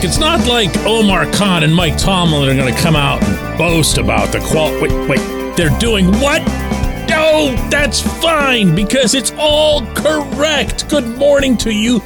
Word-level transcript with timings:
Look, 0.00 0.08
it's 0.08 0.18
not 0.18 0.48
like 0.48 0.74
Omar 0.86 1.30
Khan 1.30 1.62
and 1.62 1.74
Mike 1.74 1.98
Tomlin 1.98 2.48
are 2.48 2.54
going 2.54 2.74
to 2.74 2.80
come 2.80 2.96
out 2.96 3.22
and 3.22 3.58
boast 3.58 3.98
about 3.98 4.32
the 4.32 4.38
qual. 4.38 4.72
Wait, 4.80 4.90
wait, 5.06 5.18
they're 5.58 5.78
doing 5.78 6.06
what? 6.22 6.40
No, 7.06 7.54
that's 7.68 8.00
fine 8.00 8.74
because 8.74 9.12
it's 9.12 9.30
all 9.36 9.84
correct. 9.94 10.88
Good 10.88 11.04
morning 11.18 11.54
to 11.58 11.70
you. 11.70 12.00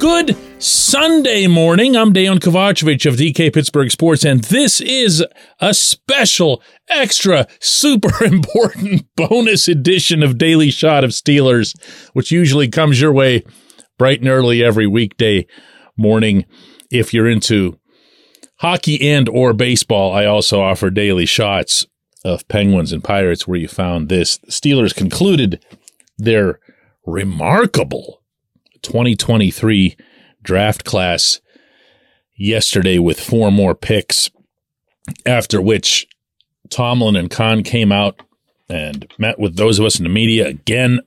Good 0.00 0.36
Sunday 0.58 1.46
morning. 1.46 1.96
I'm 1.96 2.12
Dejan 2.12 2.40
Kovacevic 2.40 3.06
of 3.06 3.14
DK 3.14 3.54
Pittsburgh 3.54 3.92
Sports, 3.92 4.24
and 4.24 4.42
this 4.42 4.80
is 4.80 5.24
a 5.60 5.72
special, 5.72 6.60
extra, 6.88 7.46
super 7.60 8.24
important 8.24 9.06
bonus 9.14 9.68
edition 9.68 10.24
of 10.24 10.36
Daily 10.36 10.72
Shot 10.72 11.04
of 11.04 11.10
Steelers, 11.10 11.80
which 12.12 12.32
usually 12.32 12.66
comes 12.66 13.00
your 13.00 13.12
way 13.12 13.44
bright 13.98 14.18
and 14.18 14.28
early 14.28 14.64
every 14.64 14.88
weekday 14.88 15.46
morning 15.96 16.44
if 16.90 17.12
you're 17.12 17.28
into 17.28 17.78
hockey 18.58 19.10
and 19.10 19.28
or 19.28 19.52
baseball, 19.52 20.12
I 20.12 20.24
also 20.26 20.60
offer 20.60 20.90
daily 20.90 21.26
shots 21.26 21.86
of 22.24 22.46
Penguins 22.48 22.92
and 22.92 23.04
Pirates 23.04 23.46
where 23.46 23.58
you 23.58 23.68
found 23.68 24.08
this. 24.08 24.38
The 24.38 24.50
Steelers 24.50 24.94
concluded 24.94 25.64
their 26.18 26.60
remarkable 27.04 28.22
2023 28.82 29.96
draft 30.42 30.84
class 30.84 31.40
yesterday 32.36 32.98
with 32.98 33.20
four 33.20 33.50
more 33.50 33.74
picks, 33.74 34.30
after 35.24 35.60
which 35.60 36.06
Tomlin 36.68 37.16
and 37.16 37.30
Khan 37.30 37.62
came 37.62 37.92
out 37.92 38.20
and 38.68 39.06
met 39.18 39.38
with 39.38 39.56
those 39.56 39.78
of 39.78 39.86
us 39.86 39.98
in 39.98 40.04
the 40.04 40.10
media 40.10 40.48
again, 40.48 41.00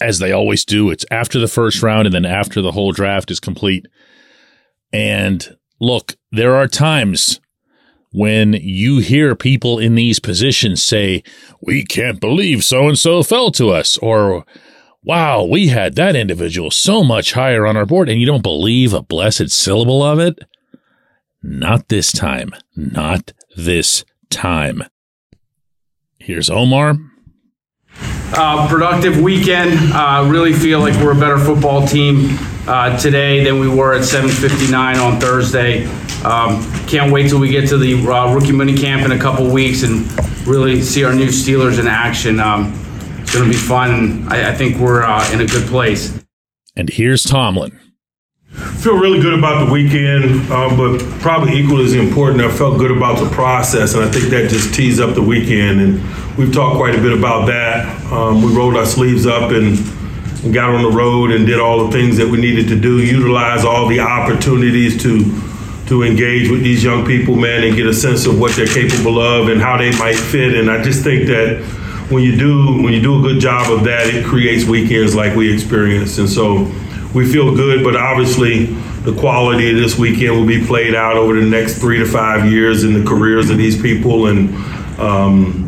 as 0.00 0.18
they 0.18 0.32
always 0.32 0.64
do. 0.64 0.90
It's 0.90 1.06
after 1.10 1.38
the 1.38 1.48
first 1.48 1.82
round 1.82 2.06
and 2.06 2.14
then 2.14 2.26
after 2.26 2.60
the 2.60 2.72
whole 2.72 2.92
draft 2.92 3.30
is 3.30 3.40
complete. 3.40 3.86
And 4.92 5.56
look, 5.80 6.16
there 6.30 6.54
are 6.54 6.68
times 6.68 7.40
when 8.10 8.54
you 8.54 8.98
hear 8.98 9.34
people 9.34 9.78
in 9.78 9.94
these 9.94 10.18
positions 10.18 10.82
say, 10.82 11.22
We 11.60 11.84
can't 11.84 12.20
believe 12.20 12.64
so 12.64 12.88
and 12.88 12.98
so 12.98 13.22
fell 13.22 13.50
to 13.52 13.70
us, 13.70 13.98
or 13.98 14.44
Wow, 15.04 15.44
we 15.44 15.68
had 15.68 15.94
that 15.94 16.16
individual 16.16 16.70
so 16.70 17.02
much 17.04 17.32
higher 17.32 17.66
on 17.66 17.76
our 17.76 17.86
board, 17.86 18.08
and 18.08 18.20
you 18.20 18.26
don't 18.26 18.42
believe 18.42 18.92
a 18.92 19.00
blessed 19.00 19.50
syllable 19.50 20.02
of 20.02 20.18
it? 20.18 20.38
Not 21.42 21.88
this 21.88 22.10
time. 22.12 22.50
Not 22.76 23.32
this 23.56 24.04
time. 24.28 24.82
Here's 26.18 26.50
Omar. 26.50 26.96
Uh, 28.32 28.68
productive 28.68 29.20
weekend. 29.20 29.92
Uh, 29.94 30.26
really 30.28 30.52
feel 30.52 30.80
like 30.80 30.94
we're 30.96 31.16
a 31.16 31.20
better 31.20 31.38
football 31.38 31.86
team 31.86 32.36
uh, 32.68 32.98
today 32.98 33.42
than 33.42 33.58
we 33.58 33.68
were 33.68 33.94
at 33.94 34.02
7:59 34.02 35.00
on 35.00 35.18
Thursday. 35.18 35.86
Um, 36.22 36.62
can't 36.86 37.10
wait 37.10 37.28
till 37.30 37.40
we 37.40 37.48
get 37.48 37.68
to 37.70 37.78
the 37.78 37.94
uh, 37.94 38.34
rookie 38.34 38.52
mini 38.52 38.76
camp 38.76 39.04
in 39.04 39.12
a 39.12 39.18
couple 39.18 39.50
weeks 39.50 39.82
and 39.82 40.06
really 40.46 40.82
see 40.82 41.04
our 41.04 41.14
new 41.14 41.28
Steelers 41.28 41.78
in 41.80 41.86
action. 41.86 42.38
Um, 42.40 42.74
it's 43.20 43.32
going 43.34 43.46
to 43.46 43.50
be 43.50 43.56
fun. 43.56 44.26
I, 44.28 44.50
I 44.50 44.54
think 44.54 44.76
we're 44.76 45.02
uh, 45.02 45.32
in 45.32 45.40
a 45.40 45.46
good 45.46 45.66
place. 45.68 46.22
And 46.76 46.90
here's 46.90 47.22
Tomlin. 47.22 47.78
Feel 48.78 48.98
really 48.98 49.20
good 49.20 49.38
about 49.38 49.66
the 49.66 49.72
weekend, 49.72 50.50
uh, 50.50 50.74
but 50.76 50.98
probably 51.20 51.54
equally 51.54 51.84
as 51.84 51.94
important, 51.94 52.42
I 52.42 52.50
felt 52.50 52.78
good 52.78 52.90
about 52.90 53.22
the 53.22 53.28
process, 53.30 53.94
and 53.94 54.02
I 54.02 54.10
think 54.10 54.30
that 54.30 54.50
just 54.50 54.74
tees 54.74 55.00
up 55.00 55.14
the 55.14 55.22
weekend. 55.22 55.80
And 55.80 56.36
we've 56.36 56.52
talked 56.52 56.76
quite 56.76 56.94
a 56.94 57.00
bit 57.00 57.12
about 57.12 57.46
that. 57.46 58.12
Um, 58.12 58.42
we 58.42 58.54
rolled 58.54 58.76
our 58.76 58.86
sleeves 58.86 59.26
up 59.26 59.52
and 59.52 59.78
and 60.42 60.54
got 60.54 60.74
on 60.74 60.82
the 60.82 60.96
road 60.96 61.30
and 61.30 61.46
did 61.46 61.58
all 61.58 61.86
the 61.86 61.92
things 61.92 62.16
that 62.16 62.28
we 62.28 62.38
needed 62.38 62.68
to 62.68 62.78
do, 62.78 62.98
utilize 62.98 63.64
all 63.64 63.88
the 63.88 64.00
opportunities 64.00 65.02
to 65.02 65.24
to 65.88 66.02
engage 66.02 66.50
with 66.50 66.62
these 66.62 66.84
young 66.84 67.06
people, 67.06 67.34
man, 67.34 67.64
and 67.64 67.74
get 67.74 67.86
a 67.86 67.94
sense 67.94 68.26
of 68.26 68.38
what 68.38 68.54
they're 68.54 68.66
capable 68.66 69.18
of 69.18 69.48
and 69.48 69.58
how 69.58 69.78
they 69.78 69.90
might 69.98 70.16
fit. 70.16 70.54
And 70.54 70.70
I 70.70 70.82
just 70.82 71.02
think 71.02 71.26
that 71.28 71.62
when 72.10 72.22
you 72.22 72.36
do 72.36 72.82
when 72.82 72.92
you 72.92 73.00
do 73.00 73.18
a 73.18 73.22
good 73.22 73.40
job 73.40 73.72
of 73.72 73.84
that, 73.84 74.06
it 74.06 74.24
creates 74.24 74.64
weekends 74.64 75.14
like 75.14 75.34
we 75.34 75.52
experienced. 75.52 76.18
And 76.18 76.28
so 76.28 76.70
we 77.14 77.30
feel 77.30 77.54
good, 77.54 77.82
but 77.82 77.96
obviously 77.96 78.66
the 78.66 79.18
quality 79.18 79.70
of 79.70 79.76
this 79.76 79.98
weekend 79.98 80.36
will 80.36 80.46
be 80.46 80.64
played 80.64 80.94
out 80.94 81.16
over 81.16 81.34
the 81.34 81.46
next 81.46 81.78
three 81.78 81.98
to 81.98 82.04
five 82.04 82.50
years 82.50 82.84
in 82.84 82.92
the 82.92 83.08
careers 83.08 83.48
of 83.48 83.56
these 83.56 83.80
people. 83.80 84.26
And 84.26 84.54
um, 85.00 85.64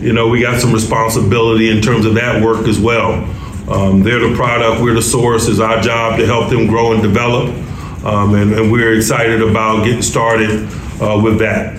you 0.00 0.12
know, 0.12 0.28
we 0.28 0.42
got 0.42 0.60
some 0.60 0.72
responsibility 0.72 1.70
in 1.70 1.80
terms 1.80 2.04
of 2.04 2.14
that 2.14 2.42
work 2.42 2.68
as 2.68 2.78
well. 2.78 3.33
Um, 3.68 4.02
they're 4.02 4.20
the 4.20 4.36
product, 4.36 4.82
we're 4.82 4.94
the 4.94 5.02
source. 5.02 5.48
It's 5.48 5.60
our 5.60 5.80
job 5.80 6.18
to 6.18 6.26
help 6.26 6.50
them 6.50 6.66
grow 6.66 6.92
and 6.92 7.02
develop. 7.02 7.48
Um, 8.04 8.34
and, 8.34 8.52
and, 8.52 8.70
we're 8.70 8.94
excited 8.94 9.40
about 9.40 9.84
getting 9.84 10.02
started 10.02 10.50
uh, 11.00 11.18
with 11.24 11.38
that. 11.38 11.74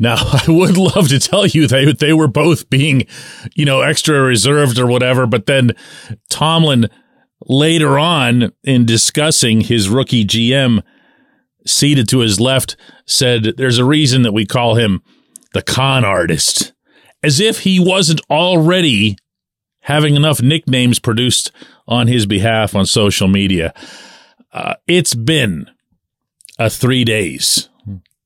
Now, 0.00 0.16
I 0.18 0.44
would 0.48 0.76
love 0.76 1.08
to 1.08 1.20
tell 1.20 1.46
you 1.46 1.68
they 1.68 1.92
they 1.92 2.12
were 2.12 2.26
both 2.26 2.68
being, 2.68 3.06
you 3.54 3.64
know, 3.64 3.82
extra 3.82 4.20
reserved 4.20 4.80
or 4.80 4.86
whatever, 4.86 5.26
but 5.26 5.46
then 5.46 5.76
Tomlin 6.28 6.88
later 7.46 7.98
on 7.98 8.52
in 8.64 8.84
discussing 8.84 9.60
his 9.60 9.88
rookie 9.88 10.24
GM 10.24 10.82
seated 11.66 12.08
to 12.08 12.18
his 12.18 12.40
left 12.40 12.76
said 13.06 13.54
there's 13.56 13.78
a 13.78 13.84
reason 13.84 14.22
that 14.22 14.32
we 14.32 14.44
call 14.44 14.74
him 14.74 15.02
the 15.54 15.62
con 15.62 16.04
artist 16.04 16.72
as 17.22 17.38
if 17.38 17.60
he 17.60 17.78
wasn't 17.78 18.20
already 18.28 19.16
having 19.82 20.14
enough 20.14 20.40
nicknames 20.40 20.98
produced 20.98 21.52
on 21.86 22.06
his 22.06 22.26
behalf 22.26 22.74
on 22.74 22.86
social 22.86 23.28
media. 23.28 23.74
Uh, 24.52 24.74
it's 24.86 25.14
been 25.14 25.70
a 26.58 26.70
three 26.70 27.04
days 27.04 27.68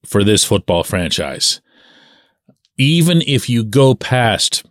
for 0.05 0.23
this 0.23 0.45
football 0.45 0.85
franchise. 0.85 1.61
Even 2.79 3.23
if 3.27 3.49
you 3.49 3.65
go 3.65 3.95
past 3.95 4.65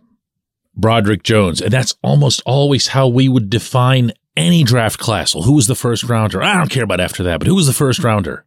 Broderick 0.76 1.22
Jones, 1.22 1.60
and 1.60 1.72
that's 1.72 1.94
almost 2.02 2.42
always 2.46 2.88
how 2.88 3.08
we 3.08 3.28
would 3.28 3.50
define 3.50 4.12
any 4.36 4.62
draft 4.62 4.98
class. 4.98 5.34
Well, 5.34 5.44
who 5.44 5.54
was 5.54 5.66
the 5.66 5.74
first 5.74 6.04
rounder? 6.04 6.42
I 6.42 6.56
don't 6.56 6.70
care 6.70 6.84
about 6.84 7.00
after 7.00 7.22
that, 7.24 7.38
but 7.40 7.48
who 7.48 7.54
was 7.54 7.66
the 7.66 7.72
first 7.72 8.04
rounder? 8.04 8.44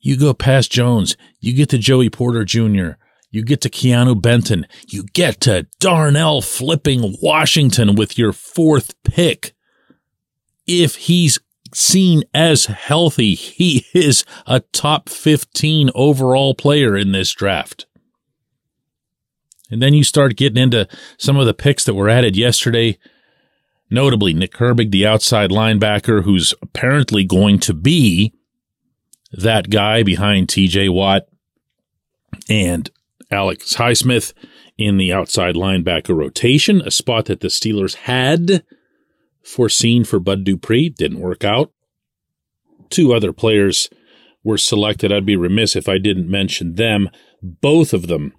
You 0.00 0.16
go 0.16 0.34
past 0.34 0.70
Jones, 0.70 1.16
you 1.40 1.54
get 1.54 1.70
to 1.70 1.78
Joey 1.78 2.10
Porter 2.10 2.44
Jr., 2.44 2.90
you 3.30 3.42
get 3.42 3.60
to 3.62 3.70
Keanu 3.70 4.20
Benton. 4.20 4.66
You 4.86 5.04
get 5.12 5.40
to 5.42 5.66
Darnell 5.80 6.40
flipping 6.40 7.16
Washington 7.20 7.94
with 7.94 8.18
your 8.18 8.32
fourth 8.32 8.94
pick. 9.04 9.54
If 10.66 10.96
he's 10.96 11.38
seen 11.74 12.24
as 12.32 12.66
healthy, 12.66 13.34
he 13.34 13.86
is 13.92 14.24
a 14.46 14.60
top 14.60 15.08
15 15.08 15.90
overall 15.94 16.54
player 16.54 16.96
in 16.96 17.12
this 17.12 17.32
draft. 17.32 17.86
And 19.70 19.82
then 19.82 19.92
you 19.92 20.02
start 20.02 20.36
getting 20.36 20.62
into 20.62 20.88
some 21.18 21.36
of 21.36 21.44
the 21.44 21.52
picks 21.52 21.84
that 21.84 21.94
were 21.94 22.08
added 22.08 22.36
yesterday, 22.36 22.98
notably 23.90 24.32
Nick 24.32 24.54
Herbig, 24.54 24.90
the 24.90 25.06
outside 25.06 25.50
linebacker, 25.50 26.22
who's 26.22 26.54
apparently 26.62 27.24
going 27.24 27.58
to 27.60 27.74
be 27.74 28.32
that 29.30 29.68
guy 29.68 30.02
behind 30.02 30.48
TJ 30.48 30.88
Watt 30.88 31.28
and 32.48 32.90
Alex 33.30 33.76
Highsmith 33.76 34.32
in 34.76 34.96
the 34.96 35.12
outside 35.12 35.54
linebacker 35.54 36.16
rotation, 36.16 36.80
a 36.82 36.90
spot 36.90 37.26
that 37.26 37.40
the 37.40 37.48
Steelers 37.48 37.94
had 37.94 38.64
foreseen 39.42 40.04
for 40.04 40.20
Bud 40.20 40.44
Dupree. 40.44 40.88
Didn't 40.88 41.20
work 41.20 41.44
out. 41.44 41.72
Two 42.90 43.12
other 43.12 43.32
players 43.32 43.90
were 44.44 44.58
selected. 44.58 45.12
I'd 45.12 45.26
be 45.26 45.36
remiss 45.36 45.76
if 45.76 45.88
I 45.88 45.98
didn't 45.98 46.30
mention 46.30 46.76
them. 46.76 47.10
Both 47.42 47.92
of 47.92 48.06
them 48.06 48.32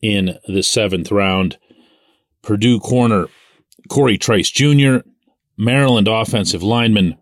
in 0.00 0.38
the 0.48 0.62
seventh 0.62 1.12
round. 1.12 1.58
Purdue 2.42 2.80
corner 2.80 3.28
Corey 3.88 4.18
Trice 4.18 4.50
Jr., 4.50 4.98
Maryland 5.56 6.08
offensive 6.08 6.62
lineman 6.62 7.16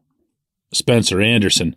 Spencer 0.73 1.21
Anderson. 1.21 1.77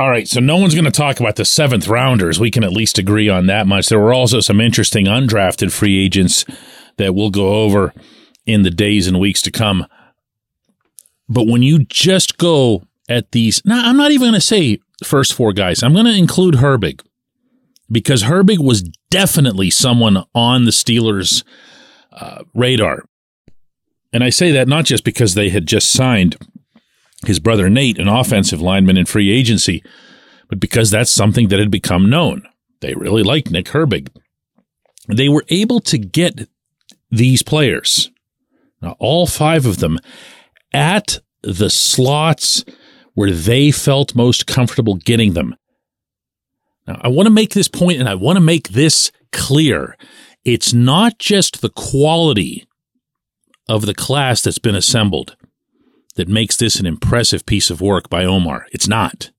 All 0.00 0.08
right, 0.08 0.26
so 0.26 0.40
no 0.40 0.56
one's 0.56 0.72
going 0.72 0.86
to 0.86 0.90
talk 0.90 1.20
about 1.20 1.36
the 1.36 1.44
seventh 1.44 1.86
rounders. 1.86 2.40
We 2.40 2.50
can 2.50 2.64
at 2.64 2.72
least 2.72 2.96
agree 2.96 3.28
on 3.28 3.48
that 3.48 3.66
much. 3.66 3.90
There 3.90 4.00
were 4.00 4.14
also 4.14 4.40
some 4.40 4.58
interesting 4.58 5.04
undrafted 5.04 5.70
free 5.70 6.02
agents 6.02 6.46
that 6.96 7.14
we'll 7.14 7.28
go 7.28 7.48
over 7.62 7.92
in 8.46 8.62
the 8.62 8.70
days 8.70 9.06
and 9.06 9.20
weeks 9.20 9.42
to 9.42 9.50
come. 9.50 9.86
But 11.28 11.48
when 11.48 11.62
you 11.62 11.80
just 11.80 12.38
go 12.38 12.84
at 13.10 13.32
these, 13.32 13.60
now 13.66 13.86
I'm 13.86 13.98
not 13.98 14.10
even 14.10 14.28
going 14.28 14.32
to 14.32 14.40
say 14.40 14.78
first 15.04 15.34
four 15.34 15.52
guys. 15.52 15.82
I'm 15.82 15.92
going 15.92 16.06
to 16.06 16.16
include 16.16 16.54
Herbig 16.54 17.02
because 17.92 18.22
Herbig 18.22 18.64
was 18.64 18.80
definitely 19.10 19.68
someone 19.68 20.24
on 20.34 20.64
the 20.64 20.70
Steelers' 20.70 21.44
uh, 22.10 22.44
radar. 22.54 23.04
And 24.14 24.24
I 24.24 24.30
say 24.30 24.50
that 24.52 24.66
not 24.66 24.86
just 24.86 25.04
because 25.04 25.34
they 25.34 25.50
had 25.50 25.66
just 25.66 25.92
signed 25.92 26.38
his 27.26 27.40
brother 27.40 27.68
Nate, 27.68 27.98
an 27.98 28.08
offensive 28.08 28.60
lineman 28.60 28.96
in 28.96 29.06
free 29.06 29.30
agency, 29.30 29.82
but 30.48 30.60
because 30.60 30.90
that's 30.90 31.10
something 31.10 31.48
that 31.48 31.58
had 31.58 31.70
become 31.70 32.10
known. 32.10 32.46
They 32.80 32.94
really 32.94 33.22
liked 33.22 33.50
Nick 33.50 33.66
Herbig. 33.66 34.08
They 35.06 35.28
were 35.28 35.44
able 35.48 35.80
to 35.80 35.98
get 35.98 36.48
these 37.10 37.42
players, 37.42 38.10
now 38.80 38.96
all 38.98 39.26
five 39.26 39.66
of 39.66 39.78
them, 39.78 39.98
at 40.72 41.18
the 41.42 41.70
slots 41.70 42.64
where 43.14 43.32
they 43.32 43.70
felt 43.70 44.14
most 44.14 44.46
comfortable 44.46 44.94
getting 44.94 45.32
them. 45.32 45.56
Now, 46.86 47.00
I 47.02 47.08
want 47.08 47.26
to 47.26 47.30
make 47.30 47.54
this 47.54 47.68
point 47.68 47.98
and 48.00 48.08
I 48.08 48.14
want 48.14 48.36
to 48.36 48.40
make 48.40 48.70
this 48.70 49.12
clear. 49.32 49.96
It's 50.44 50.72
not 50.72 51.18
just 51.18 51.60
the 51.60 51.70
quality 51.70 52.66
of 53.68 53.86
the 53.86 53.94
class 53.94 54.42
that's 54.42 54.58
been 54.58 54.74
assembled 54.74 55.36
that 56.16 56.28
makes 56.28 56.56
this 56.56 56.80
an 56.80 56.86
impressive 56.86 57.46
piece 57.46 57.70
of 57.70 57.80
work 57.80 58.08
by 58.08 58.24
Omar. 58.24 58.66
It's 58.72 58.88
not. 58.88 59.30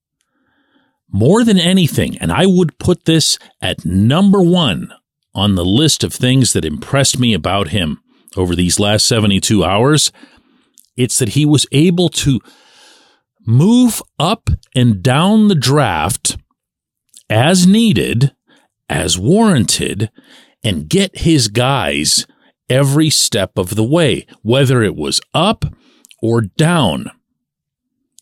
More 1.09 1.43
than 1.43 1.59
anything, 1.59 2.17
and 2.19 2.31
I 2.31 2.45
would 2.45 2.77
put 2.77 3.05
this 3.05 3.37
at 3.61 3.85
number 3.85 4.41
one 4.41 4.93
on 5.33 5.55
the 5.55 5.65
list 5.65 6.03
of 6.03 6.13
things 6.13 6.53
that 6.53 6.65
impressed 6.65 7.19
me 7.19 7.33
about 7.33 7.69
him 7.69 8.01
over 8.37 8.55
these 8.55 8.79
last 8.79 9.05
72 9.05 9.63
hours, 9.63 10.11
it's 10.95 11.17
that 11.19 11.29
he 11.29 11.45
was 11.45 11.65
able 11.71 12.09
to 12.09 12.39
move 13.45 14.01
up 14.19 14.49
and 14.75 15.01
down 15.01 15.47
the 15.47 15.55
draft 15.55 16.37
as 17.29 17.65
needed, 17.65 18.33
as 18.89 19.17
warranted, 19.17 20.11
and 20.63 20.89
get 20.89 21.19
his 21.19 21.47
guys 21.47 22.25
every 22.69 23.09
step 23.09 23.57
of 23.57 23.75
the 23.75 23.83
way, 23.83 24.25
whether 24.43 24.83
it 24.83 24.95
was 24.95 25.19
up 25.33 25.65
or 26.21 26.41
down. 26.41 27.11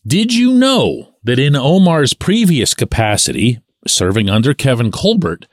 Did 0.06 0.34
you 0.34 0.54
know 0.54 1.14
that 1.24 1.38
in 1.38 1.54
Omar's 1.54 2.14
previous 2.14 2.74
capacity, 2.74 3.60
serving 3.86 4.30
under 4.30 4.54
Kevin 4.54 4.90
Colbert, 4.90 5.46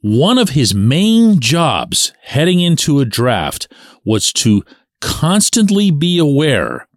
one 0.00 0.38
of 0.38 0.50
his 0.50 0.74
main 0.74 1.40
jobs 1.40 2.12
heading 2.22 2.60
into 2.60 3.00
a 3.00 3.04
draft 3.04 3.70
was 4.04 4.32
to 4.34 4.64
constantly 5.00 5.90
be 5.90 6.18
aware 6.18 6.88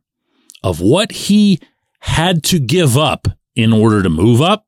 of 0.64 0.80
what 0.80 1.12
he 1.12 1.60
had 2.02 2.44
to 2.44 2.60
give 2.60 2.98
up 2.98 3.28
in 3.56 3.74
order 3.74 4.04
to 4.04 4.10
move 4.10 4.42
up 4.42 4.66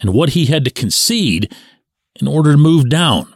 and 0.00 0.14
what 0.14 0.30
he 0.30 0.46
had 0.46 0.64
to 0.64 0.70
concede 0.70 1.54
in 2.20 2.26
order 2.26 2.52
to 2.52 2.58
move 2.58 2.88
down. 2.88 3.32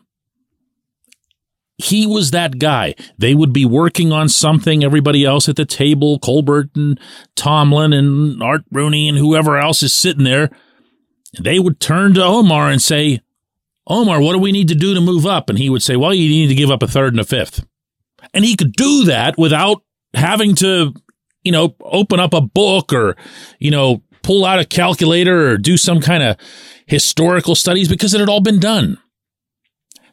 He 1.77 2.07
was 2.07 2.31
that 2.31 2.59
guy. 2.59 2.95
They 3.19 3.35
would 3.35 3.53
be 3.53 3.65
working 3.65 4.13
on 4.13 4.29
something, 4.29 4.85
everybody 4.85 5.25
else 5.25 5.49
at 5.49 5.57
the 5.57 5.65
table, 5.65 6.19
Colbert 6.21 6.71
and 6.77 7.01
Tomlin 7.35 7.93
and 7.93 8.41
Art 8.43 8.63
Rooney 8.71 9.09
and 9.09 9.19
whoever 9.19 9.59
else 9.59 9.83
is 9.83 9.93
sitting 9.93 10.25
there. 10.25 10.51
They 11.41 11.59
would 11.59 11.81
turn 11.81 12.15
to 12.15 12.23
Omar 12.23 12.71
and 12.71 12.81
say, 12.81 13.21
Omar, 13.89 14.21
what 14.21 14.33
do 14.35 14.39
we 14.39 14.53
need 14.53 14.69
to 14.69 14.75
do 14.75 14.95
to 14.95 15.01
move 15.01 15.27
up? 15.27 15.51
And 15.51 15.59
he 15.59 15.69
would 15.69 15.83
say, 15.83 15.97
Well, 15.97 16.15
you 16.15 16.29
need 16.29 16.49
to 16.49 16.55
give 16.55 16.71
up 16.71 16.83
a 16.83 16.87
third 16.87 17.13
and 17.13 17.21
a 17.21 17.25
fifth. 17.25 17.67
And 18.33 18.45
he 18.45 18.57
could 18.57 18.73
do 18.73 19.05
that 19.05 19.37
without 19.37 19.83
having 20.15 20.55
to, 20.57 20.95
you 21.43 21.53
know, 21.53 21.75
open 21.81 22.21
up 22.21 22.33
a 22.35 22.41
book 22.41 22.93
or, 22.93 23.17
you 23.59 23.71
know, 23.71 24.03
pull 24.23 24.45
out 24.45 24.59
a 24.59 24.65
calculator 24.65 25.51
or 25.51 25.59
do 25.59 25.77
some 25.77 26.01
kind 26.01 26.23
of 26.23 26.37
historical 26.87 27.55
studies 27.55 27.89
because 27.89 28.15
it 28.15 28.21
had 28.21 28.29
all 28.29 28.41
been 28.41 28.61
done. 28.61 28.99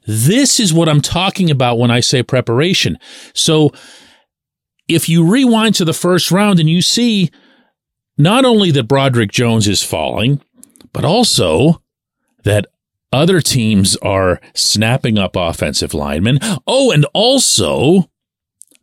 This 0.07 0.59
is 0.59 0.74
what 0.74 0.89
I'm 0.89 1.01
talking 1.01 1.51
about 1.51 1.77
when 1.77 1.92
I 1.92 2.00
say 2.00 2.24
preparation. 2.24 2.98
So 3.33 3.71
if 4.88 5.07
you 5.07 5.25
rewind 5.25 5.75
to 5.75 5.86
the 5.86 5.94
first 5.94 6.31
round 6.31 6.59
and 6.59 6.69
you 6.69 6.81
see 6.81 7.30
not 8.18 8.45
only 8.45 8.71
that 8.71 8.88
Broderick 8.88 9.31
Jones 9.31 9.68
is 9.68 9.83
falling, 9.83 10.42
but 10.94 11.06
also 11.06 11.81
that 12.44 12.68
other 13.13 13.42
teams 13.42 13.95
are 13.98 14.39
snapping 14.53 15.18
up 15.18 15.36
offensive 15.36 15.94
linemen. 15.94 16.39
Oh, 16.65 16.92
and 16.92 17.06
also 17.13 18.09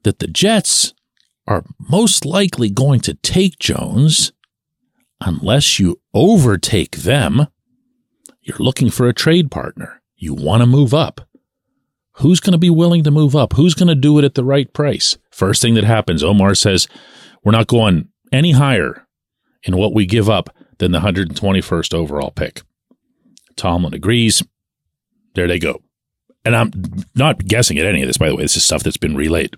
that 0.04 0.18
the 0.18 0.26
Jets 0.26 0.94
are 1.46 1.64
most 1.78 2.24
likely 2.24 2.68
going 2.68 3.00
to 3.00 3.14
take 3.14 3.58
Jones 3.58 4.32
unless 5.20 5.78
you 5.78 6.00
overtake 6.14 6.98
them. 6.98 7.46
You're 8.42 8.58
looking 8.58 8.90
for 8.90 9.08
a 9.08 9.14
trade 9.14 9.50
partner. 9.50 9.97
You 10.18 10.34
want 10.34 10.62
to 10.62 10.66
move 10.66 10.92
up. 10.92 11.22
Who's 12.14 12.40
going 12.40 12.52
to 12.52 12.58
be 12.58 12.70
willing 12.70 13.04
to 13.04 13.10
move 13.12 13.36
up? 13.36 13.52
Who's 13.52 13.74
going 13.74 13.88
to 13.88 13.94
do 13.94 14.18
it 14.18 14.24
at 14.24 14.34
the 14.34 14.44
right 14.44 14.70
price? 14.72 15.16
First 15.30 15.62
thing 15.62 15.74
that 15.74 15.84
happens, 15.84 16.24
Omar 16.24 16.56
says, 16.56 16.88
we're 17.44 17.52
not 17.52 17.68
going 17.68 18.08
any 18.32 18.52
higher 18.52 19.06
in 19.62 19.76
what 19.76 19.94
we 19.94 20.04
give 20.04 20.28
up 20.28 20.50
than 20.78 20.90
the 20.90 20.98
121st 20.98 21.94
overall 21.94 22.32
pick. 22.32 22.62
Tomlin 23.54 23.94
agrees. 23.94 24.42
There 25.34 25.46
they 25.46 25.60
go. 25.60 25.82
And 26.44 26.56
I'm 26.56 26.72
not 27.14 27.44
guessing 27.44 27.78
at 27.78 27.86
any 27.86 28.02
of 28.02 28.08
this, 28.08 28.18
by 28.18 28.28
the 28.28 28.34
way. 28.34 28.42
This 28.42 28.56
is 28.56 28.64
stuff 28.64 28.82
that's 28.82 28.96
been 28.96 29.16
relayed. 29.16 29.56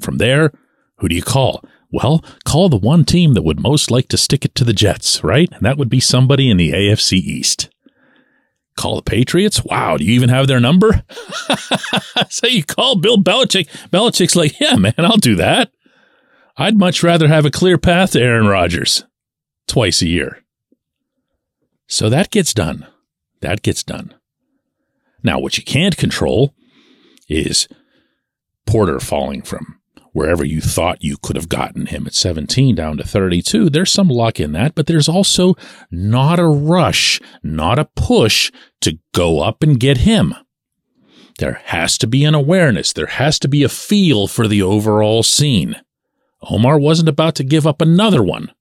From 0.00 0.18
there, 0.18 0.52
who 0.98 1.08
do 1.08 1.14
you 1.16 1.22
call? 1.22 1.62
Well, 1.90 2.24
call 2.44 2.68
the 2.68 2.76
one 2.76 3.04
team 3.04 3.34
that 3.34 3.42
would 3.42 3.60
most 3.60 3.90
like 3.90 4.08
to 4.08 4.16
stick 4.16 4.44
it 4.44 4.54
to 4.56 4.64
the 4.64 4.72
Jets, 4.72 5.24
right? 5.24 5.50
And 5.52 5.62
that 5.62 5.78
would 5.78 5.88
be 5.88 6.00
somebody 6.00 6.50
in 6.50 6.56
the 6.56 6.72
AFC 6.72 7.14
East. 7.14 7.70
Call 8.78 8.94
the 8.94 9.02
Patriots? 9.02 9.64
Wow, 9.64 9.96
do 9.96 10.04
you 10.04 10.12
even 10.12 10.28
have 10.28 10.46
their 10.46 10.60
number? 10.60 11.02
so 12.30 12.46
you 12.46 12.62
call 12.62 12.94
Bill 12.94 13.18
Belichick. 13.18 13.66
Belichick's 13.90 14.36
like, 14.36 14.60
yeah, 14.60 14.76
man, 14.76 14.94
I'll 14.98 15.16
do 15.16 15.34
that. 15.34 15.72
I'd 16.56 16.78
much 16.78 17.02
rather 17.02 17.26
have 17.26 17.44
a 17.44 17.50
clear 17.50 17.76
path 17.76 18.12
to 18.12 18.20
Aaron 18.20 18.46
Rodgers 18.46 19.04
twice 19.66 20.00
a 20.00 20.06
year. 20.06 20.44
So 21.88 22.08
that 22.08 22.30
gets 22.30 22.54
done. 22.54 22.86
That 23.40 23.62
gets 23.62 23.82
done. 23.82 24.14
Now, 25.24 25.40
what 25.40 25.58
you 25.58 25.64
can't 25.64 25.96
control 25.96 26.54
is 27.28 27.66
Porter 28.64 29.00
falling 29.00 29.42
from 29.42 29.80
wherever 30.12 30.44
you 30.44 30.60
thought 30.60 31.02
you 31.02 31.16
could 31.16 31.36
have 31.36 31.48
gotten 31.48 31.86
him 31.86 32.06
at 32.06 32.14
17 32.14 32.74
down 32.74 32.96
to 32.96 33.04
32. 33.04 33.70
There's 33.70 33.92
some 33.92 34.08
luck 34.08 34.40
in 34.40 34.52
that, 34.52 34.74
but 34.74 34.86
there's 34.86 35.08
also 35.08 35.54
not 35.90 36.38
a 36.38 36.46
rush, 36.46 37.20
not 37.42 37.78
a 37.78 37.88
push 37.96 38.50
to 38.80 38.98
go 39.12 39.40
up 39.40 39.62
and 39.62 39.80
get 39.80 39.98
him. 39.98 40.34
There 41.38 41.60
has 41.66 41.96
to 41.98 42.06
be 42.06 42.24
an 42.24 42.34
awareness. 42.34 42.92
There 42.92 43.06
has 43.06 43.38
to 43.40 43.48
be 43.48 43.62
a 43.62 43.68
feel 43.68 44.26
for 44.26 44.48
the 44.48 44.62
overall 44.62 45.22
scene. 45.22 45.76
Omar 46.42 46.78
wasn't 46.78 47.08
about 47.08 47.34
to 47.36 47.44
give 47.44 47.66
up 47.66 47.80
another 47.80 48.22
one 48.22 48.52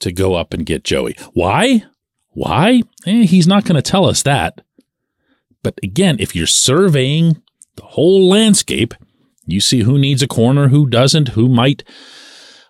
to 0.00 0.12
go 0.12 0.34
up 0.34 0.52
and 0.52 0.66
get 0.66 0.84
Joey. 0.84 1.14
Why? 1.34 1.84
Why? 2.30 2.82
Eh, 3.06 3.24
he's 3.24 3.46
not 3.46 3.64
going 3.64 3.76
to 3.76 3.82
tell 3.82 4.06
us 4.06 4.22
that. 4.22 4.60
But 5.62 5.78
again, 5.82 6.16
if 6.18 6.34
you're 6.34 6.46
surveying 6.46 7.42
the 7.76 7.82
whole 7.82 8.28
landscape, 8.28 8.94
you 9.52 9.60
see 9.60 9.80
who 9.82 9.98
needs 9.98 10.22
a 10.22 10.28
corner, 10.28 10.68
who 10.68 10.86
doesn't, 10.86 11.30
who 11.30 11.48
might 11.48 11.82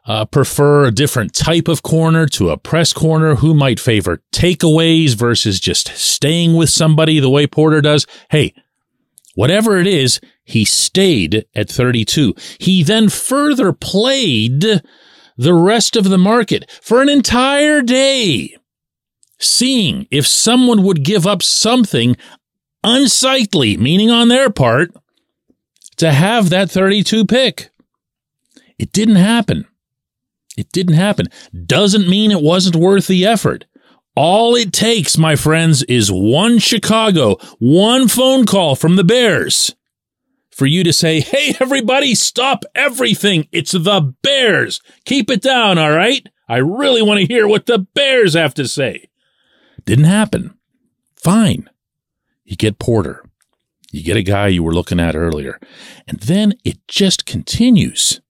uh, 0.07 0.25
prefer 0.25 0.87
a 0.87 0.91
different 0.91 1.35
type 1.35 1.69
of 1.69 1.83
corner 1.83 2.27
to 2.27 2.51
a 2.51 2.57
press 2.57 2.93
corner, 2.93 3.37
who 3.37 3.55
might 3.55 3.79
favor 3.79 4.23
takeaways 4.33 5.15
versus 5.15 5.61
just 5.61 5.89
staying 5.89 6.55
with 6.55 6.71
somebody 6.71 7.21
the 7.21 7.31
way 7.31 7.47
Porter 7.47 7.81
does. 7.81 8.07
Hey, 8.31 8.55
whatever 9.35 9.79
it 9.79 9.87
is, 9.87 10.21
he 10.43 10.65
stayed 10.65 11.45
at 11.55 11.69
32. 11.71 12.35
He 12.59 12.83
then 12.83 13.09
further 13.09 13.73
played 13.73 14.65
the 15.37 15.55
rest 15.55 15.97
of 15.97 16.05
the 16.11 16.19
market 16.19 16.69
for 16.83 17.01
an 17.03 17.09
entire 17.09 17.83
day. 17.83 18.57
seeing 19.39 20.07
if 20.11 20.27
someone 20.27 20.83
would 20.83 21.03
give 21.05 21.27
up 21.27 21.43
something 21.43 22.17
unsightly, 22.85 23.77
meaning 23.77 24.11
on 24.11 24.29
their 24.29 24.51
part, 24.51 24.93
to 26.01 26.13
have 26.13 26.51
that 26.51 26.71
32 26.71 27.27
pick. 27.27 27.71
It 28.79 28.93
didn't 28.93 29.17
happen. 29.17 29.67
It 30.57 30.73
didn't 30.73 30.95
happen. 30.95 31.27
Doesn't 31.67 32.09
mean 32.09 32.31
it 32.31 32.43
wasn't 32.43 32.77
worth 32.77 33.07
the 33.07 33.27
effort. 33.27 33.67
All 34.17 34.55
it 34.57 34.73
takes, 34.73 35.17
my 35.17 35.37
friends, 35.37 35.83
is 35.85 36.11
one 36.11 36.59
Chicago, 36.59 37.37
one 37.59 38.09
phone 38.09 38.45
call 38.45 38.75
from 38.75 38.97
the 38.97 39.05
Bears 39.05 39.75
for 40.51 40.67
you 40.67 40.83
to 40.85 40.93
say, 40.93 41.21
Hey, 41.21 41.55
everybody, 41.61 42.15
stop 42.15 42.65
everything. 42.75 43.47
It's 43.53 43.73
the 43.73 44.15
Bears. 44.23 44.81
Keep 45.05 45.31
it 45.31 45.43
down. 45.43 45.79
All 45.79 45.93
right. 45.93 46.27
I 46.49 46.57
really 46.57 47.03
want 47.03 47.21
to 47.21 47.27
hear 47.27 47.47
what 47.47 47.67
the 47.67 47.79
Bears 47.79 48.35
have 48.35 48.55
to 48.55 48.67
say. 48.67 49.09
Didn't 49.85 50.07
happen. 50.07 50.59
Fine. 51.15 51.71
You 52.45 52.57
get 52.57 52.79
Porter. 52.79 53.25
You 53.91 54.03
get 54.03 54.17
a 54.17 54.23
guy 54.23 54.49
you 54.49 54.63
were 54.63 54.75
looking 54.75 55.01
at 55.01 55.17
earlier. 55.17 55.59
And 56.07 56.21
then 56.21 56.55
it 56.65 56.87
just 56.89 57.27
continues. 57.27 58.21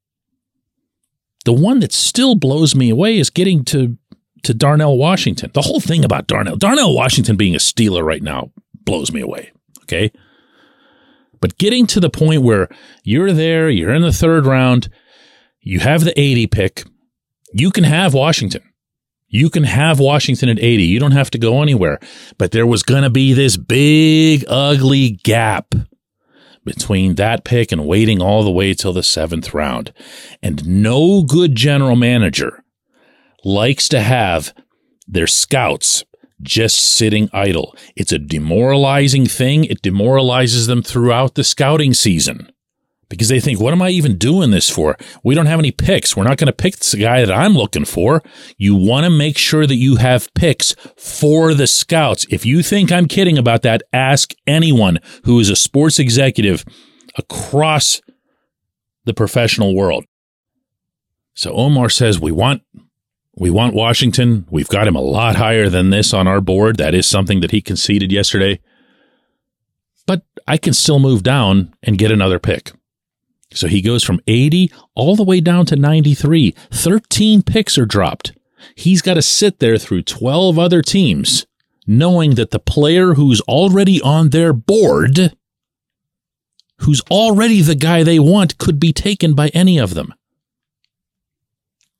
The 1.44 1.52
one 1.52 1.80
that 1.80 1.92
still 1.92 2.34
blows 2.34 2.74
me 2.74 2.90
away 2.90 3.18
is 3.18 3.30
getting 3.30 3.64
to 3.66 3.96
to 4.42 4.54
Darnell 4.54 4.96
Washington. 4.96 5.50
The 5.52 5.60
whole 5.60 5.80
thing 5.80 6.02
about 6.02 6.26
Darnell, 6.26 6.56
Darnell 6.56 6.94
Washington 6.94 7.36
being 7.36 7.54
a 7.54 7.58
Steeler 7.58 8.02
right 8.02 8.22
now 8.22 8.50
blows 8.84 9.12
me 9.12 9.20
away. 9.20 9.52
Okay. 9.82 10.10
But 11.40 11.58
getting 11.58 11.86
to 11.88 12.00
the 12.00 12.10
point 12.10 12.42
where 12.42 12.68
you're 13.02 13.32
there, 13.32 13.68
you're 13.68 13.94
in 13.94 14.02
the 14.02 14.12
third 14.12 14.46
round, 14.46 14.88
you 15.60 15.80
have 15.80 16.04
the 16.04 16.18
80 16.18 16.46
pick, 16.46 16.84
you 17.52 17.70
can 17.70 17.84
have 17.84 18.14
Washington. 18.14 18.62
You 19.30 19.48
can 19.48 19.62
have 19.64 20.00
Washington 20.00 20.48
at 20.48 20.58
80. 20.58 20.82
You 20.82 20.98
don't 20.98 21.12
have 21.12 21.30
to 21.30 21.38
go 21.38 21.62
anywhere. 21.62 21.98
But 22.36 22.50
there 22.50 22.66
was 22.66 22.82
going 22.82 23.04
to 23.04 23.10
be 23.10 23.32
this 23.32 23.56
big, 23.56 24.44
ugly 24.48 25.10
gap 25.10 25.74
between 26.64 27.14
that 27.14 27.44
pick 27.44 27.72
and 27.72 27.86
waiting 27.86 28.20
all 28.20 28.42
the 28.42 28.50
way 28.50 28.74
till 28.74 28.92
the 28.92 29.04
seventh 29.04 29.54
round. 29.54 29.92
And 30.42 30.66
no 30.66 31.22
good 31.22 31.54
general 31.54 31.96
manager 31.96 32.64
likes 33.44 33.88
to 33.90 34.00
have 34.00 34.52
their 35.06 35.28
scouts 35.28 36.04
just 36.42 36.76
sitting 36.76 37.30
idle. 37.32 37.74
It's 37.96 38.12
a 38.12 38.18
demoralizing 38.18 39.26
thing. 39.26 39.64
It 39.64 39.82
demoralizes 39.82 40.66
them 40.66 40.82
throughout 40.82 41.34
the 41.34 41.44
scouting 41.44 41.94
season 41.94 42.50
because 43.10 43.28
they 43.28 43.40
think, 43.40 43.60
what 43.60 43.72
am 43.72 43.82
I 43.82 43.90
even 43.90 44.16
doing 44.16 44.52
this 44.52 44.70
for? 44.70 44.96
We 45.22 45.34
don't 45.34 45.46
have 45.46 45.58
any 45.58 45.72
picks. 45.72 46.16
We're 46.16 46.24
not 46.24 46.38
going 46.38 46.46
to 46.46 46.52
pick 46.52 46.76
the 46.76 46.96
guy 46.96 47.22
that 47.24 47.36
I'm 47.36 47.52
looking 47.52 47.84
for. 47.84 48.22
You 48.56 48.74
want 48.76 49.04
to 49.04 49.10
make 49.10 49.36
sure 49.36 49.66
that 49.66 49.74
you 49.74 49.96
have 49.96 50.32
picks 50.34 50.74
for 50.96 51.52
the 51.52 51.66
scouts. 51.66 52.24
If 52.30 52.46
you 52.46 52.62
think 52.62 52.90
I'm 52.90 53.06
kidding 53.06 53.36
about 53.36 53.62
that, 53.62 53.82
ask 53.92 54.32
anyone 54.46 55.00
who 55.24 55.38
is 55.40 55.50
a 55.50 55.56
sports 55.56 55.98
executive 55.98 56.64
across 57.18 58.00
the 59.04 59.12
professional 59.12 59.74
world. 59.74 60.04
So 61.34 61.52
Omar 61.52 61.90
says, 61.90 62.20
we 62.20 62.32
want 62.32 62.62
we 63.36 63.48
want 63.48 63.74
Washington. 63.74 64.46
We've 64.50 64.68
got 64.68 64.86
him 64.86 64.96
a 64.96 65.00
lot 65.00 65.36
higher 65.36 65.68
than 65.68 65.90
this 65.90 66.12
on 66.12 66.26
our 66.26 66.40
board. 66.40 66.76
That 66.76 66.94
is 66.94 67.06
something 67.06 67.40
that 67.40 67.52
he 67.52 67.62
conceded 67.62 68.12
yesterday. 68.12 68.60
But 70.06 70.22
I 70.46 70.58
can 70.58 70.74
still 70.74 70.98
move 70.98 71.22
down 71.22 71.72
and 71.82 71.96
get 71.96 72.10
another 72.10 72.38
pick. 72.38 72.72
So 73.52 73.66
he 73.66 73.82
goes 73.82 74.04
from 74.04 74.20
80 74.26 74.72
all 74.94 75.16
the 75.16 75.24
way 75.24 75.40
down 75.40 75.66
to 75.66 75.76
93. 75.76 76.54
13 76.70 77.42
picks 77.42 77.76
are 77.76 77.86
dropped. 77.86 78.32
He's 78.74 79.02
got 79.02 79.14
to 79.14 79.22
sit 79.22 79.58
there 79.58 79.78
through 79.78 80.02
12 80.02 80.58
other 80.58 80.82
teams, 80.82 81.46
knowing 81.86 82.34
that 82.34 82.50
the 82.50 82.60
player 82.60 83.14
who's 83.14 83.40
already 83.42 84.00
on 84.02 84.30
their 84.30 84.52
board, 84.52 85.34
who's 86.78 87.00
already 87.10 87.62
the 87.62 87.74
guy 87.74 88.02
they 88.02 88.18
want, 88.18 88.58
could 88.58 88.78
be 88.78 88.92
taken 88.92 89.34
by 89.34 89.48
any 89.48 89.78
of 89.78 89.94
them. 89.94 90.14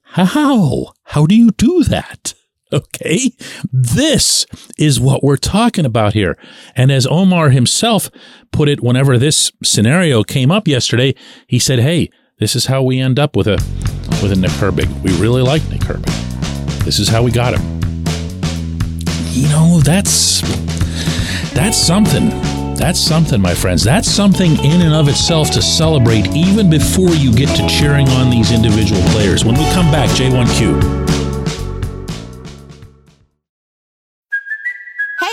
How? 0.03 0.93
How 1.05 1.27
do 1.27 1.35
you 1.35 1.51
do 1.53 1.85
that? 1.85 2.35
Okay. 2.81 3.33
This 3.73 4.47
is 4.79 5.01
what 5.01 5.25
we're 5.25 5.37
talking 5.37 5.85
about 5.85 6.13
here. 6.15 6.37
And 6.77 6.93
as 6.93 7.07
Omar 7.07 7.51
himself 7.51 8.11
put 8.53 8.69
it 8.69 8.81
whenever 8.81 9.19
this 9.19 9.51
scenario 9.63 10.23
came 10.23 10.53
up 10.53 10.69
yesterday, 10.69 11.15
he 11.49 11.59
said, 11.59 11.81
Hey, 11.81 12.11
this 12.39 12.55
is 12.55 12.67
how 12.67 12.83
we 12.83 13.01
end 13.01 13.19
up 13.19 13.35
with 13.35 13.49
a 13.49 13.57
with 14.23 14.33
a 14.33 14.37
Nick 14.37 14.53
Herbig. 14.53 14.89
We 15.03 15.13
really 15.21 15.43
like 15.43 15.69
Nick 15.69 15.81
Herbig. 15.81 16.85
This 16.85 16.99
is 16.99 17.09
how 17.09 17.23
we 17.23 17.31
got 17.31 17.55
him. 17.55 17.81
You 19.33 19.49
know, 19.49 19.81
that's 19.81 20.41
that's 21.53 21.77
something. 21.77 22.31
That's 22.77 22.99
something, 22.99 23.43
my 23.43 23.55
friends. 23.55 23.85
That's 23.85 24.09
something 24.09 24.53
in 24.65 24.81
and 24.81 24.95
of 24.95 25.09
itself 25.09 25.51
to 25.51 25.61
celebrate 25.61 26.29
even 26.29 26.71
before 26.71 27.11
you 27.11 27.31
get 27.31 27.55
to 27.57 27.69
cheering 27.69 28.09
on 28.09 28.31
these 28.31 28.53
individual 28.53 29.03
players. 29.11 29.45
When 29.45 29.55
we 29.55 29.65
come 29.73 29.91
back, 29.91 30.09
J1Q. 30.11 31.00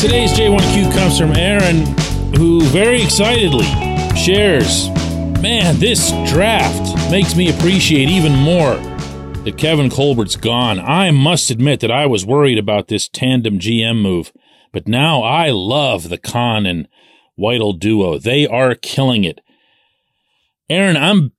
Today's 0.00 0.32
J1Q 0.32 0.92
comes 0.92 1.18
from 1.18 1.32
Aaron, 1.32 1.86
who 2.36 2.62
very 2.62 3.02
excitedly 3.02 3.66
shares 4.16 4.88
Man, 5.40 5.78
this 5.78 6.10
draft 6.28 7.10
makes 7.10 7.36
me 7.36 7.50
appreciate 7.50 8.08
even 8.08 8.34
more 8.34 8.74
that 9.44 9.58
Kevin 9.58 9.90
Colbert's 9.90 10.34
gone. 10.34 10.80
I 10.80 11.10
must 11.10 11.50
admit 11.50 11.80
that 11.80 11.90
I 11.90 12.06
was 12.06 12.24
worried 12.24 12.58
about 12.58 12.88
this 12.88 13.08
tandem 13.08 13.58
GM 13.58 14.00
move, 14.00 14.32
but 14.72 14.88
now 14.88 15.22
I 15.22 15.50
love 15.50 16.08
the 16.08 16.18
Khan 16.18 16.64
and 16.64 16.88
Weidl 17.38 17.78
duo. 17.78 18.18
They 18.18 18.46
are 18.46 18.74
killing 18.74 19.24
it. 19.24 19.40
Aaron, 20.70 20.96
I'm 20.96 21.32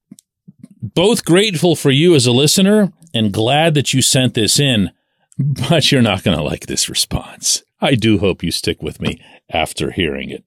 both 0.81 1.25
grateful 1.25 1.75
for 1.75 1.91
you 1.91 2.15
as 2.15 2.25
a 2.25 2.31
listener 2.31 2.91
and 3.13 3.34
glad 3.34 3.74
that 3.74 3.93
you 3.93 4.01
sent 4.01 4.34
this 4.34 4.60
in, 4.60 4.91
but 5.38 5.91
you're 5.91 6.01
not 6.01 6.24
going 6.24 6.38
to 6.38 6.43
like 6.43 6.67
this 6.67 6.89
response. 6.89 7.63
I 7.79 7.96
do 7.96 8.17
hope 8.17 8.43
you 8.43 8.51
stick 8.51 8.81
with 8.81 9.00
me 9.00 9.22
after 9.50 9.91
hearing 9.91 10.29
it. 10.29 10.43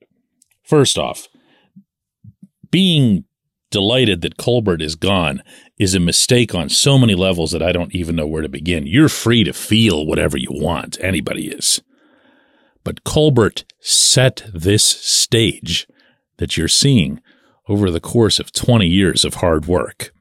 First 0.63 0.97
off, 0.97 1.27
being 2.69 3.25
delighted 3.69 4.21
that 4.21 4.37
Colbert 4.37 4.81
is 4.81 4.95
gone 4.95 5.41
is 5.79 5.95
a 5.95 5.99
mistake 5.99 6.53
on 6.53 6.69
so 6.69 6.97
many 6.97 7.15
levels 7.15 7.51
that 7.51 7.63
I 7.63 7.71
don't 7.71 7.95
even 7.95 8.15
know 8.15 8.27
where 8.27 8.41
to 8.41 8.49
begin. 8.49 8.85
You're 8.85 9.09
free 9.09 9.43
to 9.45 9.53
feel 9.53 10.05
whatever 10.05 10.37
you 10.37 10.49
want. 10.51 10.97
Anybody 11.01 11.47
is. 11.47 11.81
But 12.83 13.03
Colbert 13.03 13.63
set 13.79 14.43
this 14.53 14.83
stage 14.83 15.87
that 16.37 16.57
you're 16.57 16.67
seeing 16.67 17.21
over 17.67 17.89
the 17.89 17.99
course 17.99 18.39
of 18.39 18.51
20 18.51 18.85
years 18.87 19.23
of 19.23 19.35
hard 19.35 19.65
work. 19.65 20.11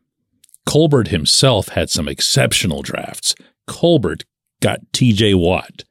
Colbert 0.66 1.08
himself 1.08 1.68
had 1.68 1.90
some 1.90 2.08
exceptional 2.08 2.82
drafts. 2.82 3.34
Colbert 3.66 4.24
got 4.60 4.80
TJ 4.92 5.34
Watt, 5.38 5.84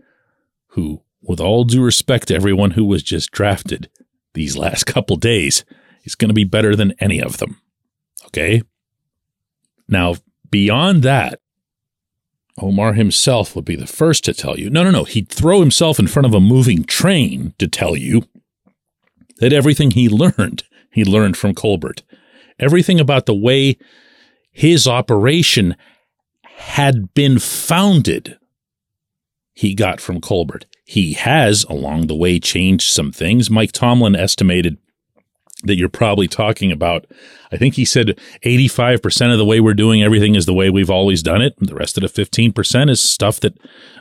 who, 0.69 1.01
with 1.21 1.39
all 1.39 1.63
due 1.63 1.83
respect 1.83 2.27
to 2.27 2.35
everyone 2.35 2.71
who 2.71 2.85
was 2.85 3.03
just 3.03 3.31
drafted 3.31 3.89
these 4.33 4.57
last 4.57 4.83
couple 4.85 5.15
days, 5.15 5.65
is 6.03 6.15
going 6.15 6.29
to 6.29 6.33
be 6.33 6.43
better 6.43 6.75
than 6.75 6.93
any 6.99 7.21
of 7.21 7.37
them. 7.37 7.61
Okay? 8.27 8.61
Now, 9.87 10.15
beyond 10.49 11.03
that, 11.03 11.39
Omar 12.61 12.93
himself 12.93 13.55
would 13.55 13.65
be 13.65 13.75
the 13.75 13.87
first 13.87 14.23
to 14.25 14.33
tell 14.33 14.59
you 14.59 14.69
no, 14.69 14.83
no, 14.83 14.91
no. 14.91 15.03
He'd 15.03 15.29
throw 15.29 15.61
himself 15.61 15.99
in 15.99 16.07
front 16.07 16.25
of 16.25 16.33
a 16.33 16.39
moving 16.39 16.83
train 16.83 17.53
to 17.57 17.67
tell 17.67 17.95
you 17.95 18.23
that 19.37 19.53
everything 19.53 19.91
he 19.91 20.09
learned, 20.09 20.63
he 20.91 21.03
learned 21.05 21.37
from 21.37 21.55
Colbert. 21.55 22.03
Everything 22.59 22.99
about 22.99 23.25
the 23.25 23.33
way 23.35 23.77
his 24.59 24.87
operation 24.87 25.77
had 26.43 27.13
been 27.13 27.39
founded, 27.39 28.37
he 29.53 29.73
got 29.73 30.01
from 30.01 30.19
Colbert. 30.19 30.65
He 30.83 31.13
has, 31.13 31.63
along 31.69 32.07
the 32.07 32.15
way, 32.15 32.41
changed 32.41 32.89
some 32.89 33.13
things. 33.13 33.49
Mike 33.49 33.71
Tomlin 33.71 34.17
estimated 34.17 34.77
that 35.63 35.77
you're 35.77 35.87
probably 35.87 36.27
talking 36.27 36.73
about. 36.73 37.05
I 37.53 37.55
think 37.55 37.75
he 37.75 37.85
said 37.85 38.19
85% 38.43 39.31
of 39.31 39.37
the 39.37 39.45
way 39.45 39.61
we're 39.61 39.73
doing 39.73 40.03
everything 40.03 40.35
is 40.35 40.45
the 40.45 40.53
way 40.53 40.69
we've 40.69 40.89
always 40.89 41.23
done 41.23 41.41
it. 41.41 41.53
The 41.57 41.73
rest 41.73 41.97
of 41.97 42.01
the 42.01 42.21
15% 42.21 42.89
is 42.89 42.99
stuff 42.99 43.39
that 43.39 43.57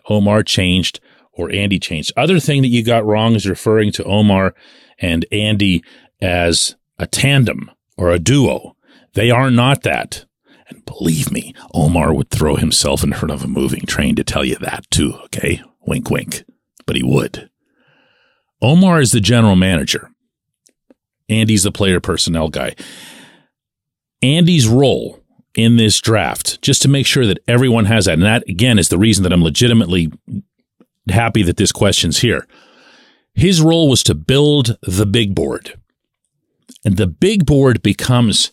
Omar 0.08 0.42
changed 0.42 0.98
or 1.34 1.52
Andy 1.52 1.78
changed. 1.78 2.12
Other 2.16 2.40
thing 2.40 2.62
that 2.62 2.68
you 2.68 2.82
got 2.82 3.06
wrong 3.06 3.36
is 3.36 3.48
referring 3.48 3.92
to 3.92 4.02
Omar 4.02 4.56
and 4.98 5.24
Andy 5.30 5.84
as 6.20 6.74
a 6.98 7.06
tandem 7.06 7.70
or 7.96 8.10
a 8.10 8.18
duo. 8.18 8.74
They 9.14 9.30
are 9.30 9.52
not 9.52 9.84
that. 9.84 10.24
And 10.68 10.84
believe 10.84 11.32
me, 11.32 11.54
Omar 11.72 12.14
would 12.14 12.30
throw 12.30 12.56
himself 12.56 13.02
in 13.02 13.12
front 13.12 13.32
of 13.32 13.42
a 13.42 13.48
moving 13.48 13.86
train 13.86 14.14
to 14.16 14.24
tell 14.24 14.44
you 14.44 14.56
that 14.56 14.90
too, 14.90 15.14
okay? 15.24 15.62
Wink, 15.86 16.10
wink. 16.10 16.44
But 16.86 16.96
he 16.96 17.02
would. 17.02 17.48
Omar 18.60 19.00
is 19.00 19.12
the 19.12 19.20
general 19.20 19.56
manager. 19.56 20.10
Andy's 21.28 21.62
the 21.62 21.72
player 21.72 22.00
personnel 22.00 22.48
guy. 22.48 22.74
Andy's 24.22 24.66
role 24.66 25.22
in 25.54 25.76
this 25.76 26.00
draft, 26.00 26.60
just 26.62 26.82
to 26.82 26.88
make 26.88 27.06
sure 27.06 27.26
that 27.26 27.38
everyone 27.46 27.86
has 27.86 28.04
that, 28.06 28.14
and 28.14 28.22
that 28.22 28.48
again 28.48 28.78
is 28.78 28.88
the 28.88 28.98
reason 28.98 29.22
that 29.22 29.32
I'm 29.32 29.42
legitimately 29.42 30.10
happy 31.08 31.42
that 31.42 31.56
this 31.56 31.72
question's 31.72 32.18
here. 32.18 32.46
His 33.34 33.60
role 33.60 33.88
was 33.88 34.02
to 34.04 34.14
build 34.14 34.76
the 34.82 35.06
big 35.06 35.34
board. 35.34 35.78
And 36.84 36.96
the 36.96 37.06
big 37.06 37.46
board 37.46 37.82
becomes 37.82 38.52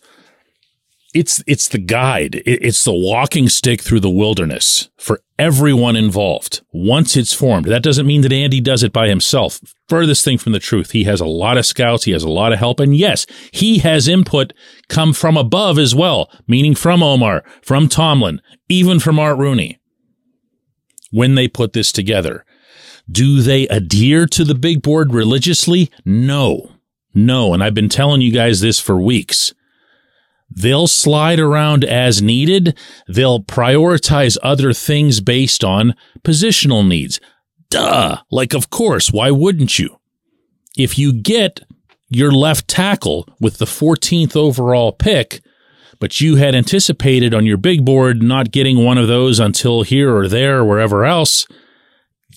it's 1.16 1.42
it's 1.46 1.68
the 1.68 1.78
guide. 1.78 2.42
It's 2.44 2.84
the 2.84 2.92
walking 2.92 3.48
stick 3.48 3.80
through 3.80 4.00
the 4.00 4.10
wilderness 4.10 4.90
for 4.98 5.22
everyone 5.38 5.96
involved. 5.96 6.60
Once 6.72 7.16
it's 7.16 7.32
formed, 7.32 7.64
that 7.66 7.82
doesn't 7.82 8.06
mean 8.06 8.20
that 8.20 8.34
Andy 8.34 8.60
does 8.60 8.82
it 8.82 8.92
by 8.92 9.08
himself. 9.08 9.58
Furthest 9.88 10.24
thing 10.24 10.36
from 10.36 10.52
the 10.52 10.58
truth. 10.58 10.90
He 10.90 11.04
has 11.04 11.22
a 11.22 11.26
lot 11.26 11.56
of 11.56 11.64
scouts. 11.64 12.04
He 12.04 12.12
has 12.12 12.22
a 12.22 12.28
lot 12.28 12.52
of 12.52 12.58
help, 12.58 12.80
and 12.80 12.94
yes, 12.94 13.26
he 13.50 13.78
has 13.78 14.08
input 14.08 14.52
come 14.88 15.14
from 15.14 15.38
above 15.38 15.78
as 15.78 15.94
well, 15.94 16.30
meaning 16.46 16.74
from 16.74 17.02
Omar, 17.02 17.42
from 17.62 17.88
Tomlin, 17.88 18.42
even 18.68 19.00
from 19.00 19.18
Art 19.18 19.38
Rooney. 19.38 19.78
When 21.10 21.34
they 21.34 21.48
put 21.48 21.72
this 21.72 21.92
together, 21.92 22.44
do 23.10 23.40
they 23.40 23.66
adhere 23.68 24.26
to 24.26 24.44
the 24.44 24.54
big 24.54 24.82
board 24.82 25.14
religiously? 25.14 25.90
No, 26.04 26.72
no. 27.14 27.54
And 27.54 27.64
I've 27.64 27.74
been 27.74 27.88
telling 27.88 28.20
you 28.20 28.32
guys 28.32 28.60
this 28.60 28.80
for 28.80 29.00
weeks. 29.00 29.54
They'll 30.50 30.86
slide 30.86 31.40
around 31.40 31.84
as 31.84 32.22
needed. 32.22 32.78
They'll 33.08 33.40
prioritize 33.40 34.38
other 34.42 34.72
things 34.72 35.20
based 35.20 35.64
on 35.64 35.94
positional 36.22 36.86
needs. 36.86 37.20
Duh. 37.68 38.18
Like, 38.30 38.54
of 38.54 38.70
course, 38.70 39.12
why 39.12 39.30
wouldn't 39.30 39.78
you? 39.78 39.98
If 40.76 40.98
you 40.98 41.12
get 41.12 41.60
your 42.08 42.30
left 42.30 42.68
tackle 42.68 43.28
with 43.40 43.58
the 43.58 43.64
14th 43.64 44.36
overall 44.36 44.92
pick, 44.92 45.40
but 45.98 46.20
you 46.20 46.36
had 46.36 46.54
anticipated 46.54 47.34
on 47.34 47.46
your 47.46 47.56
big 47.56 47.84
board 47.84 48.22
not 48.22 48.52
getting 48.52 48.84
one 48.84 48.98
of 48.98 49.08
those 49.08 49.40
until 49.40 49.82
here 49.82 50.14
or 50.14 50.28
there 50.28 50.58
or 50.58 50.64
wherever 50.64 51.04
else, 51.04 51.46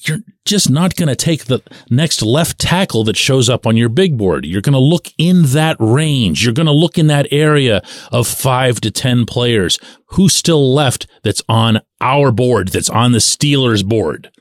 you're 0.07 0.19
just 0.45 0.69
not 0.69 0.95
going 0.95 1.07
to 1.07 1.15
take 1.15 1.45
the 1.45 1.61
next 1.89 2.21
left 2.21 2.59
tackle 2.59 3.03
that 3.05 3.17
shows 3.17 3.49
up 3.49 3.65
on 3.65 3.77
your 3.77 3.89
big 3.89 4.17
board. 4.17 4.45
You're 4.45 4.61
going 4.61 4.73
to 4.73 4.79
look 4.79 5.07
in 5.17 5.43
that 5.47 5.77
range. 5.79 6.43
You're 6.43 6.53
going 6.53 6.65
to 6.65 6.71
look 6.71 6.97
in 6.97 7.07
that 7.07 7.27
area 7.31 7.81
of 8.11 8.27
five 8.27 8.81
to 8.81 8.91
10 8.91 9.25
players. 9.25 9.79
Who's 10.07 10.35
still 10.35 10.73
left 10.73 11.07
that's 11.23 11.41
on 11.49 11.81
our 12.01 12.31
board, 12.31 12.69
that's 12.69 12.89
on 12.89 13.11
the 13.11 13.19
Steelers 13.19 13.85
board? 13.85 14.31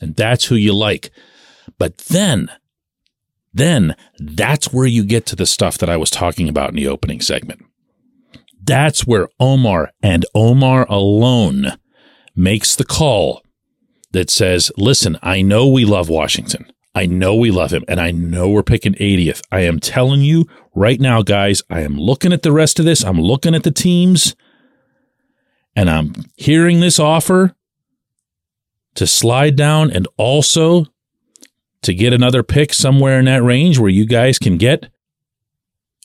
And 0.00 0.16
that's 0.16 0.46
who 0.46 0.54
you 0.54 0.74
like. 0.74 1.10
But 1.78 1.98
then, 1.98 2.50
then 3.52 3.96
that's 4.18 4.72
where 4.72 4.86
you 4.86 5.04
get 5.04 5.26
to 5.26 5.36
the 5.36 5.46
stuff 5.46 5.78
that 5.78 5.90
I 5.90 5.96
was 5.96 6.10
talking 6.10 6.48
about 6.48 6.70
in 6.70 6.76
the 6.76 6.88
opening 6.88 7.20
segment. 7.20 7.64
That's 8.64 9.06
where 9.06 9.28
Omar 9.40 9.90
and 10.02 10.24
Omar 10.34 10.86
alone 10.88 11.72
makes 12.34 12.76
the 12.76 12.84
call 12.84 13.42
that 14.12 14.30
says, 14.30 14.70
listen, 14.76 15.18
I 15.22 15.42
know 15.42 15.66
we 15.66 15.84
love 15.84 16.08
Washington. 16.08 16.70
I 16.94 17.06
know 17.06 17.34
we 17.34 17.50
love 17.50 17.72
him 17.72 17.84
and 17.88 17.98
I 17.98 18.10
know 18.10 18.50
we're 18.50 18.62
picking 18.62 18.92
80th. 18.94 19.40
I 19.50 19.60
am 19.60 19.80
telling 19.80 20.20
you 20.20 20.46
right 20.74 21.00
now, 21.00 21.22
guys, 21.22 21.62
I 21.70 21.80
am 21.80 21.96
looking 21.96 22.32
at 22.32 22.42
the 22.42 22.52
rest 22.52 22.78
of 22.78 22.84
this. 22.84 23.02
I'm 23.02 23.20
looking 23.20 23.54
at 23.54 23.62
the 23.62 23.70
teams 23.70 24.36
and 25.74 25.88
I'm 25.88 26.12
hearing 26.36 26.80
this 26.80 26.98
offer 26.98 27.54
to 28.94 29.06
slide 29.06 29.56
down 29.56 29.90
and 29.90 30.06
also 30.18 30.86
to 31.80 31.94
get 31.94 32.12
another 32.12 32.42
pick 32.42 32.74
somewhere 32.74 33.18
in 33.18 33.24
that 33.24 33.42
range 33.42 33.78
where 33.78 33.88
you 33.90 34.04
guys 34.04 34.38
can 34.38 34.58
get 34.58 34.90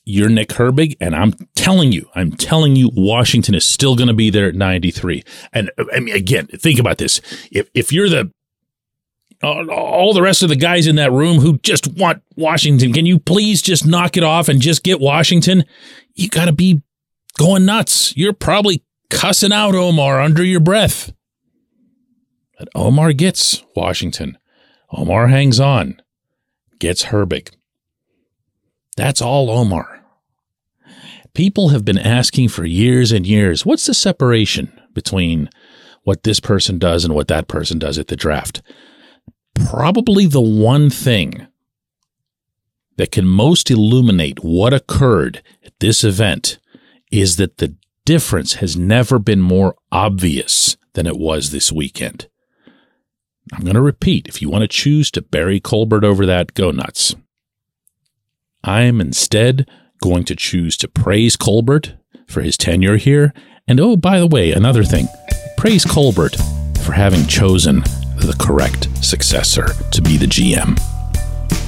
you're 0.08 0.30
Nick 0.30 0.48
Herbig, 0.48 0.96
and 1.00 1.14
I'm 1.14 1.32
telling 1.54 1.92
you, 1.92 2.08
I'm 2.14 2.32
telling 2.32 2.76
you, 2.76 2.90
Washington 2.94 3.54
is 3.54 3.66
still 3.66 3.94
going 3.94 4.08
to 4.08 4.14
be 4.14 4.30
there 4.30 4.48
at 4.48 4.54
93. 4.54 5.22
And 5.52 5.70
I 5.94 6.00
mean, 6.00 6.14
again, 6.14 6.46
think 6.46 6.78
about 6.78 6.98
this: 6.98 7.20
if 7.52 7.68
if 7.74 7.92
you're 7.92 8.08
the 8.08 8.32
all 9.42 10.14
the 10.14 10.22
rest 10.22 10.42
of 10.42 10.48
the 10.48 10.56
guys 10.56 10.86
in 10.86 10.96
that 10.96 11.12
room 11.12 11.38
who 11.38 11.58
just 11.58 11.86
want 11.94 12.22
Washington, 12.36 12.92
can 12.92 13.06
you 13.06 13.18
please 13.18 13.60
just 13.60 13.86
knock 13.86 14.16
it 14.16 14.24
off 14.24 14.48
and 14.48 14.60
just 14.60 14.82
get 14.82 14.98
Washington? 14.98 15.64
You 16.14 16.28
got 16.28 16.46
to 16.46 16.52
be 16.52 16.82
going 17.38 17.66
nuts. 17.66 18.16
You're 18.16 18.32
probably 18.32 18.82
cussing 19.10 19.52
out 19.52 19.74
Omar 19.74 20.20
under 20.20 20.42
your 20.42 20.60
breath. 20.60 21.12
But 22.58 22.68
Omar 22.74 23.12
gets 23.12 23.62
Washington. 23.76 24.38
Omar 24.90 25.28
hangs 25.28 25.60
on, 25.60 26.00
gets 26.78 27.04
Herbig. 27.04 27.50
That's 28.96 29.22
all 29.22 29.50
Omar. 29.50 29.97
People 31.34 31.68
have 31.68 31.84
been 31.84 31.98
asking 31.98 32.48
for 32.48 32.64
years 32.64 33.12
and 33.12 33.26
years 33.26 33.64
what's 33.64 33.86
the 33.86 33.94
separation 33.94 34.72
between 34.92 35.48
what 36.02 36.22
this 36.22 36.40
person 36.40 36.78
does 36.78 37.04
and 37.04 37.14
what 37.14 37.28
that 37.28 37.48
person 37.48 37.78
does 37.78 37.98
at 37.98 38.08
the 38.08 38.16
draft? 38.16 38.62
Probably 39.54 40.26
the 40.26 40.40
one 40.40 40.90
thing 40.90 41.46
that 42.96 43.12
can 43.12 43.26
most 43.26 43.70
illuminate 43.70 44.42
what 44.42 44.74
occurred 44.74 45.42
at 45.64 45.72
this 45.80 46.04
event 46.04 46.58
is 47.10 47.36
that 47.36 47.58
the 47.58 47.74
difference 48.04 48.54
has 48.54 48.76
never 48.76 49.18
been 49.18 49.40
more 49.40 49.76
obvious 49.92 50.76
than 50.94 51.06
it 51.06 51.18
was 51.18 51.50
this 51.50 51.70
weekend. 51.70 52.28
I'm 53.52 53.62
going 53.62 53.74
to 53.74 53.80
repeat 53.80 54.26
if 54.26 54.42
you 54.42 54.50
want 54.50 54.62
to 54.62 54.68
choose 54.68 55.10
to 55.12 55.22
bury 55.22 55.60
Colbert 55.60 56.04
over 56.04 56.26
that, 56.26 56.54
go 56.54 56.70
nuts. 56.70 57.14
I 58.64 58.82
am 58.82 59.00
instead 59.00 59.68
going 60.00 60.24
to 60.24 60.36
choose 60.36 60.76
to 60.78 60.88
praise 60.88 61.36
Colbert 61.36 61.94
for 62.26 62.42
his 62.42 62.56
tenure 62.56 62.96
here. 62.96 63.32
And 63.66 63.80
oh, 63.80 63.96
by 63.96 64.18
the 64.18 64.26
way, 64.26 64.52
another 64.52 64.84
thing 64.84 65.08
praise 65.56 65.84
Colbert 65.84 66.36
for 66.82 66.92
having 66.92 67.26
chosen 67.26 67.80
the 68.16 68.36
correct 68.38 68.88
successor 69.04 69.66
to 69.92 70.02
be 70.02 70.16
the 70.16 70.26
GM. 70.26 70.78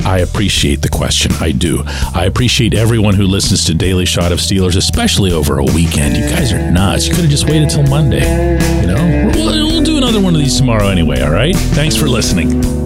I 0.05 0.21
appreciate 0.21 0.81
the 0.81 0.89
question. 0.89 1.33
I 1.41 1.53
do. 1.53 1.83
I 2.15 2.25
appreciate 2.25 2.75
everyone 2.75 3.15
who 3.15 3.25
listens 3.25 3.65
to 3.67 3.75
Daily 3.75 4.07
Shot 4.07 4.33
of 4.33 4.39
Steelers, 4.39 4.77
especially 4.77 5.33
over 5.33 5.59
a 5.59 5.65
weekend. 5.65 6.17
You 6.17 6.23
guys 6.23 6.53
are 6.53 6.71
nuts. 6.71 7.07
You 7.07 7.15
could 7.15 7.23
have 7.23 7.31
just 7.31 7.49
waited 7.49 7.69
till 7.69 7.83
Monday. 7.85 8.21
You 8.81 8.87
know, 8.87 9.33
we'll, 9.35 9.67
we'll 9.67 9.83
do 9.83 9.99
another 9.99 10.21
one 10.21 10.35
of 10.35 10.41
these 10.41 10.57
tomorrow 10.57 10.89
anyway, 10.89 11.21
all 11.21 11.33
right? 11.33 11.55
Thanks 11.55 11.97
for 11.97 12.09
listening. 12.09 12.80